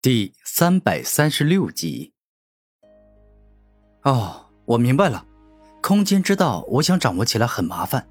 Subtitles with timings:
[0.00, 2.12] 第三百三十六集。
[4.04, 5.26] 哦，我明白了，
[5.82, 8.06] 空间之道，我想掌握起来很麻烦。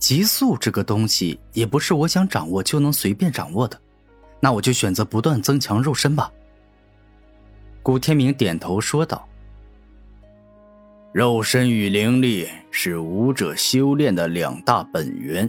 [0.00, 3.80] 极速这个东西，也不是我想掌握就能随便掌握的。
[4.40, 6.28] 那我就选择不断增强肉身吧。
[7.84, 9.28] 古天明点头说道
[11.14, 15.48] ：“肉身与灵力是武者修炼的两大本源，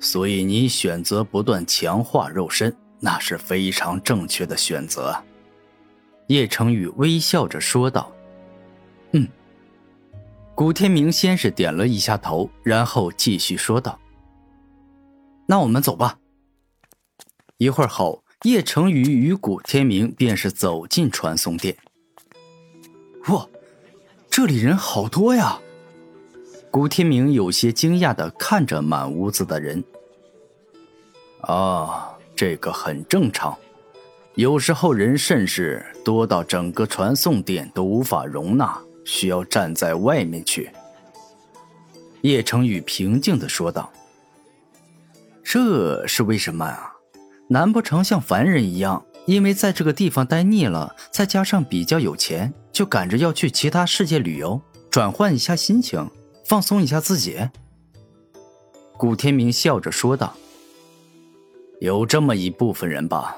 [0.00, 5.16] 所以你选择不断强化肉身。”那是非常正确的选择，
[6.26, 8.10] 叶成宇微笑着说道
[9.12, 9.28] ：“嗯。”
[10.54, 13.98] 古天明先是点了一下头，然后继续说道
[15.46, 16.18] ：“那我们走吧。”
[17.58, 21.76] 一会儿后，叶成宇与古天明便是走进传送殿。
[23.28, 23.46] 哇，
[24.28, 25.60] 这里人好多呀！
[26.70, 29.84] 古天明有些惊讶的看着满屋子的人。
[31.42, 32.07] 啊。
[32.38, 33.58] 这个很正常，
[34.36, 40.70] 有时候人甚至多到整个传送点都无法容纳，需要站在外面去。
[42.20, 43.92] 叶成宇平静的说道
[45.42, 46.92] ：“这是为什么啊？
[47.48, 56.08] 难不成像凡人一样，因为在这个地方待腻了，再加上比较有钱，就赶着要去其他世界旅游，转换一下心情，
[56.44, 57.48] 放松一下自己？”
[58.96, 60.36] 古天明笑着说道。
[61.80, 63.36] 有这么一部分人吧，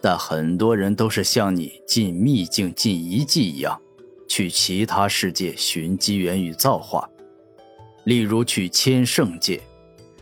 [0.00, 3.80] 但很多人都是像你进秘境进遗迹一样，
[4.28, 7.08] 去其他世界寻机缘与造化。
[8.04, 9.60] 例如去千圣界，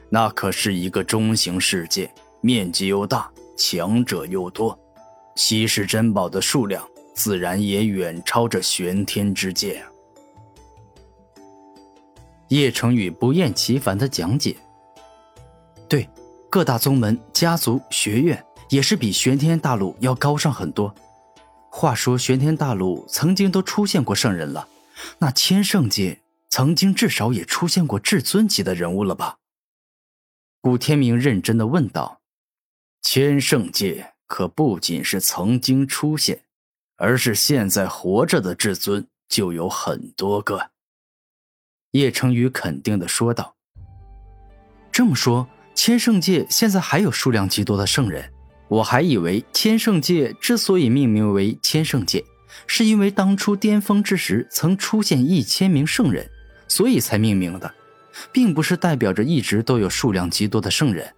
[0.08, 4.78] 那可是一个中型世界，面积又大，强者又多，
[5.36, 6.82] 稀世珍宝的数量
[7.14, 9.82] 自然也远超着玄天之界。
[12.48, 14.56] 叶成宇不厌其烦的讲解。
[15.86, 16.08] 对。
[16.50, 20.92] 各大宗门、家族、学院也是比玄天大陆要高上很多。
[21.70, 24.66] 话说，玄天大陆曾经都出现过圣人了，
[25.18, 29.36] 那千圣界曾经至少也出现过至尊级的人物了吧？
[30.60, 32.20] 古天明认真的问道
[33.00, 36.42] ：“千圣界可不仅是曾经出现，
[36.96, 40.72] 而是现在活着的至尊就有很多个。”
[41.92, 43.54] 叶成宇肯定的说道
[44.90, 48.30] ：“这么说。”千圣界现在还有数量极多的圣人，
[48.68, 52.24] 我还以为千圣界之所以命名为千圣界，
[52.66, 56.28] 是因为当初巅峰之时曾出现一千名圣人，
[56.68, 57.72] 所以才命名的，
[58.30, 61.14] 并不是代表着一直都有数量极多的圣人。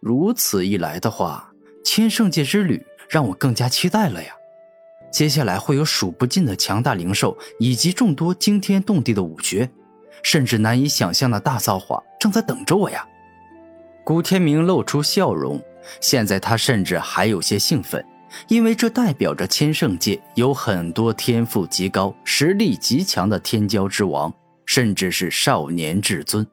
[0.00, 1.52] 如此一来的话，
[1.84, 4.32] 千圣界之旅让我更加期待了呀！
[5.12, 9.70] 接下来会有数不尽的强大灵兽，以及众多惊天动地的武学。
[10.26, 13.06] 甚至难以想象的大造化正在等着我呀！
[14.04, 15.62] 古天明露出笑容，
[16.00, 18.04] 现在他甚至还有些兴奋，
[18.48, 26.44] 因为这代表着千圣界有很多天赋极高、实力极强的天骄之王，甚至是少年至尊。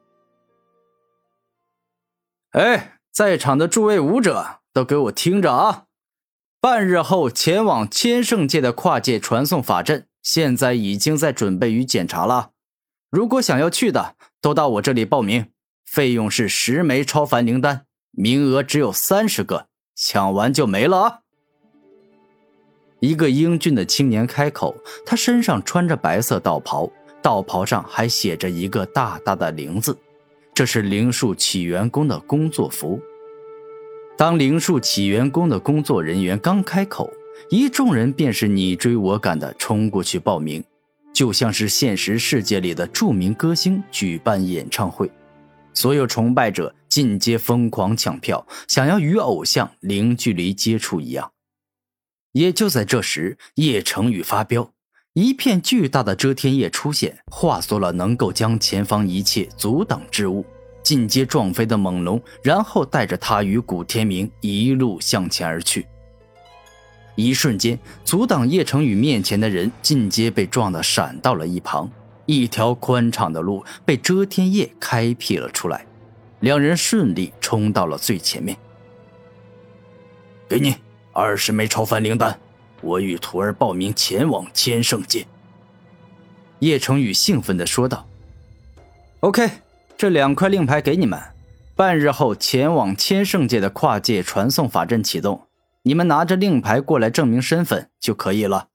[2.52, 5.86] 哎，在场的诸位武者都给我听着啊！
[6.60, 12.52] 半日后前往千圣界的跨界传送法阵，现在已经在准备与检查了。
[13.14, 15.46] 如果想要去的，都到我这里报名，
[15.84, 21.18] 费用是十枚超凡灵丹，名额只有三十个，抢完就没了啊！
[22.98, 24.74] 一个英俊的青年开口，
[25.06, 26.90] 他身上穿着白色道袍，
[27.22, 29.96] 道袍上还写着一个大大的“灵”字，
[30.52, 33.00] 这是灵树起源宫的工作服。
[34.16, 37.08] 当灵树起源宫的工作人员刚开口，
[37.48, 40.64] 一众人便是你追我赶的冲过去报名。
[41.14, 45.08] 就像是现实世界里的著名歌星举办演唱会，
[45.72, 51.30] 所有崇拜者进阶疯狂抢票，想要与偶像零距离接触一样。
[52.32, 54.72] 也就在这时，叶成宇发飙，
[55.12, 60.44] 一片巨大的遮天叶出现，化作了能够将前方一切阻挡之物，
[60.82, 65.86] 进阶撞飞的猛龙，然后带着他与古天明一路向前而去。
[67.16, 71.90] 一瞬间，阻挡叶成宇面前的人进阶被撞得闪到了一旁，
[72.26, 75.86] 一条宽敞的路被遮天叶开辟了出来，
[76.40, 78.56] 两人顺利冲到了最前面。
[80.48, 80.76] 给你
[81.12, 82.38] 二十枚超凡灵丹，
[82.80, 85.26] 我与徒儿报名前往千圣界。
[86.58, 88.06] 叶成宇兴奋地说道
[89.20, 89.48] ：“OK，
[89.96, 91.20] 这两块令牌给你们，
[91.76, 95.46] 半日后前往千圣界的跨界传送法阵启动。”
[95.86, 98.68] 你们拿着令牌过来证明身份就可以了。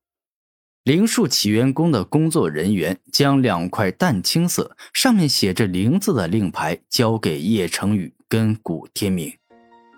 [0.84, 9.34] 灵树起源宫的工作人员将两块淡青色、上面写着“灵”字的令牌交给叶成宇跟古天明。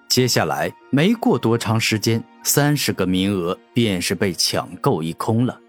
[0.09, 5.59] 接下来没过多长时间，三十个名额便是被抢购一空了。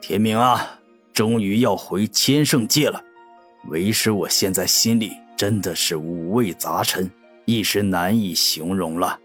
[0.00, 0.80] 天明啊，
[1.12, 3.02] 终于要回千圣界了，
[3.68, 7.10] 为师我现在心里真的是五味杂陈，
[7.44, 9.18] 一时难以形容了。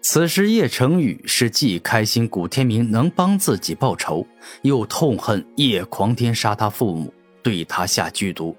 [0.00, 4.26] 此时叶成宇是既开心古天明能帮自己报仇，
[4.62, 7.12] 又痛恨叶狂天杀他父母，
[7.42, 8.56] 对他下剧毒。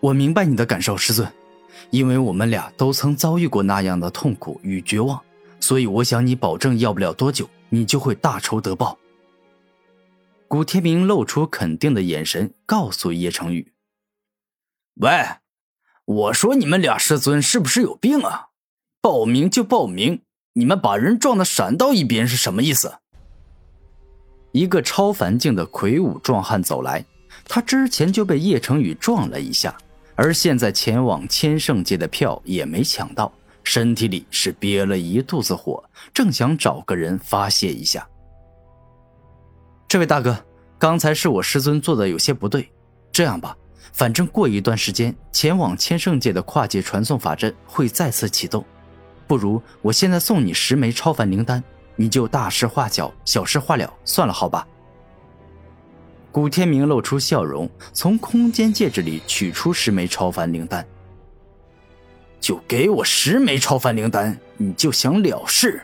[0.00, 1.30] 我明白你的感受，师尊。
[1.90, 5.20] 因为我们俩都曾遭遇过那样的痛苦与绝望，
[5.58, 8.98] 所以我想你保证要不了多久，你就会大仇得报。
[10.46, 13.72] 古天明露出肯定的眼神，告诉叶成宇
[15.00, 15.10] ：“喂，
[16.04, 18.48] 我说你们俩师尊是不是有病啊？
[19.02, 20.22] 报名就报名，
[20.52, 22.98] 你们把人撞的闪到一边是什么意思？”
[24.52, 27.04] 一个超凡境的魁梧壮汉走来，
[27.44, 29.76] 他之前就被叶成宇撞了一下。
[30.14, 33.32] 而现在前往千圣界的票也没抢到，
[33.64, 35.82] 身体里是憋了一肚子火，
[36.14, 38.06] 正想找个人发泄一下。
[39.88, 40.38] 这位大哥，
[40.78, 42.70] 刚才是我师尊做的有些不对，
[43.10, 43.56] 这样吧，
[43.92, 48.64] 反正过一段时间前往千圣界的跨界传送法阵会再次启动，
[49.32, 51.64] 不如我现在送你十枚超凡灵丹，
[51.96, 54.68] 你就大事化小，小事化了，算了，好吧。
[56.30, 60.86] 古天明露出笑容，从空间戒指里取出十枚超凡灵丹。
[62.40, 65.82] 就给我十枚超凡灵丹，你就想了事？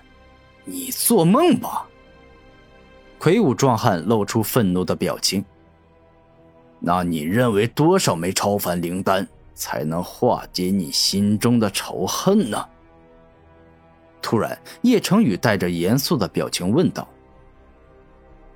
[0.66, 1.86] 你做梦吧！
[3.18, 5.42] 魁梧壮汉露出愤怒的表情。
[6.80, 12.62] 那你认为多少枚超凡灵丹才能化解你心中的仇恨呢？
[14.20, 17.06] 突然，叶成宇带着严肃的表情问道：“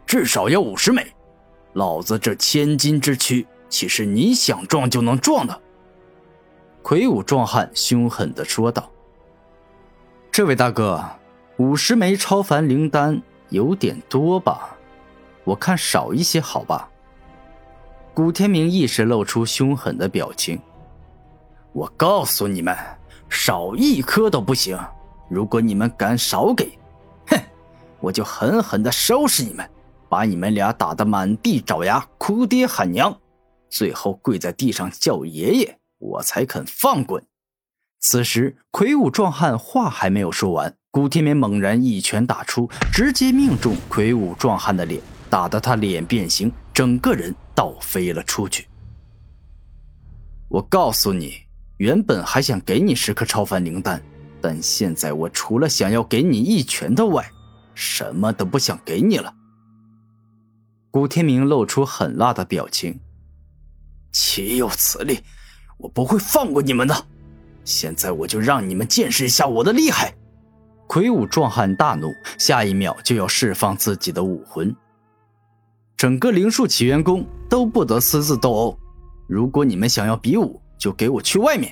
[0.06, 1.06] 至少要五十枚。”
[1.74, 5.60] 老子这千金之躯，岂是你想撞就能撞的？
[6.82, 8.90] 魁梧壮汉凶狠地说道
[10.30, 11.02] ：“这位大哥，
[11.56, 14.76] 五十枚超凡灵丹有点多吧？
[15.44, 16.90] 我看少一些好吧？”
[18.12, 20.60] 古天明一时露出凶狠的表情
[21.72, 22.76] ：“我告诉你们，
[23.30, 24.78] 少一颗都不行。
[25.32, 26.78] 如果你们敢少给，
[27.26, 27.40] 哼，
[28.00, 29.68] 我就狠狠地收拾你们。”
[30.12, 33.18] 把你们俩打得满地找牙、哭爹喊娘，
[33.70, 37.24] 最后跪在地上叫爷爷，我才肯放滚。
[37.98, 45.00] 此时，魁梧壮汉话还没有说完，古天明猛然一拳打出，直接命中魁梧壮汉的脸，
[45.30, 48.68] 打得他脸变形，整个人倒飞了出去。
[50.50, 51.38] 我告诉你，
[51.78, 54.02] 原本还想给你十颗超凡灵丹，
[54.42, 57.30] 但现在我除了想要给你一拳的外，
[57.74, 59.32] 什么都不想给你了。
[60.90, 62.98] 古天明露出狠辣的表情
[64.10, 65.20] ：“岂有此理！
[65.78, 67.06] 我不会放过你们的！
[67.64, 70.12] 现在我就让你们见识一下我的厉害！”
[70.88, 74.74] 魁梧壮汉大怒，下一秒就要释放自己的武魂。
[75.96, 78.78] 整个灵术起源宫都不得私自斗殴，
[79.28, 81.70] 如果你们想要比武，就给我去外面；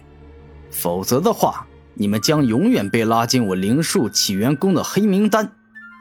[0.70, 5.52] 否则的话，你们将永远被拉进我灵术起源宫的黑名单。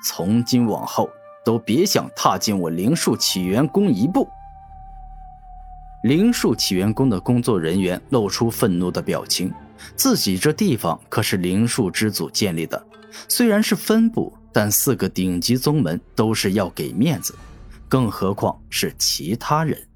[0.03, 1.09] 从今往后。
[1.45, 4.30] 都别想踏进我灵术起源宫一步！
[6.03, 9.51] 灵术起源宫的工作人员露出愤怒的表情。
[9.95, 12.85] 自己这地方可是灵术之祖建立的，
[13.27, 17.33] 虽然是分部，但四个顶级宗门都是要给面子，
[17.87, 19.88] 更何况是其他人。